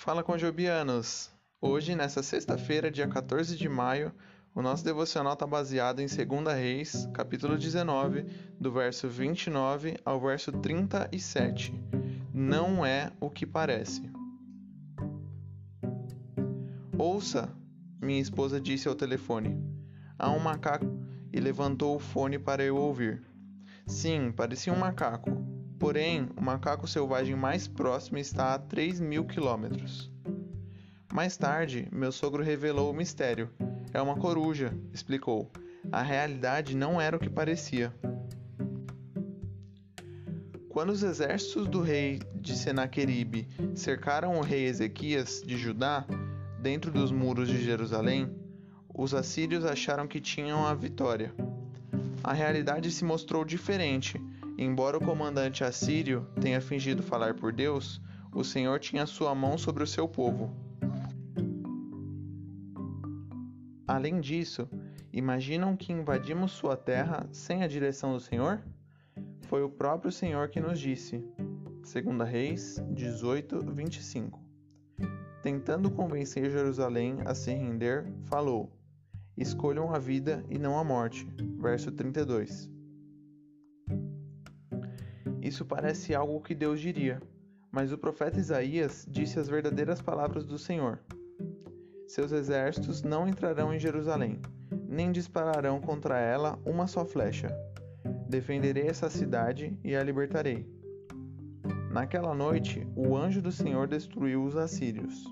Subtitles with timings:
[0.00, 1.28] Fala com Jobianos!
[1.60, 4.12] Hoje, nessa sexta-feira, dia 14 de maio,
[4.54, 8.24] o nosso devocional está baseado em 2 Reis, capítulo 19,
[8.60, 11.74] do verso 29 ao verso 37.
[12.32, 14.08] Não é o que parece.
[16.96, 17.52] Ouça,
[18.00, 19.60] minha esposa disse ao telefone.
[20.16, 20.86] Há um macaco
[21.32, 23.20] e levantou o fone para eu ouvir.
[23.84, 30.10] Sim, parecia um macaco, Porém, o macaco selvagem mais próximo está a 3 mil quilômetros.
[31.12, 33.48] Mais tarde, meu sogro revelou o mistério.
[33.92, 35.50] É uma coruja, explicou.
[35.90, 37.94] A realidade não era o que parecia.
[40.68, 46.04] Quando os exércitos do rei de Senaqueribe cercaram o rei Ezequias de Judá,
[46.60, 48.30] dentro dos muros de Jerusalém,
[48.92, 51.32] os assírios acharam que tinham a vitória.
[52.22, 54.20] A realidade se mostrou diferente
[54.60, 58.02] Embora o comandante assírio tenha fingido falar por Deus,
[58.34, 60.52] o Senhor tinha sua mão sobre o seu povo.
[63.86, 64.68] Além disso,
[65.12, 68.60] imaginam que invadimos sua terra sem a direção do Senhor?
[69.42, 71.24] Foi o próprio Senhor que nos disse.
[71.90, 74.40] 2 Reis 18, 25.
[75.40, 78.72] Tentando convencer Jerusalém a se render, falou:
[79.36, 81.28] Escolham a vida e não a morte.
[81.60, 82.77] Verso 32.
[85.48, 87.22] Isso parece algo que Deus diria,
[87.72, 91.00] mas o profeta Isaías disse as verdadeiras palavras do Senhor:
[92.06, 94.42] Seus exércitos não entrarão em Jerusalém,
[94.86, 97.48] nem dispararão contra ela uma só flecha.
[98.28, 100.68] Defenderei essa cidade e a libertarei.
[101.90, 105.24] Naquela noite, o anjo do Senhor destruiu os assírios.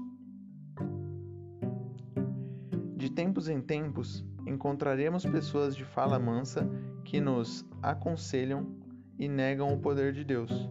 [2.97, 6.67] De tempos em tempos, encontraremos pessoas de fala mansa
[7.05, 8.86] que nos aconselham
[9.19, 10.69] e negam o poder de Deus.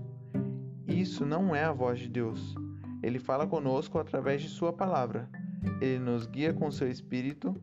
[0.88, 2.56] Isso não é a voz de Deus.
[3.02, 5.30] Ele fala conosco através de Sua palavra.
[5.82, 7.56] Ele nos guia com seu espírito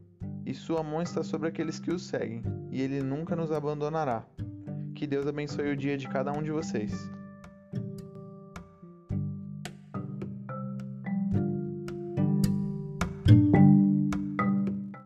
[0.45, 4.27] e Sua mão está sobre aqueles que o seguem, e Ele nunca nos abandonará.
[4.95, 7.11] Que Deus abençoe o dia de cada um de vocês.